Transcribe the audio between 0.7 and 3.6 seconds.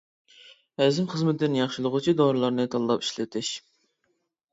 ھەزىم خىزمىتىنى ياخشىلىغۇچى دورىلارنى تاللاپ ئىشلىتىش.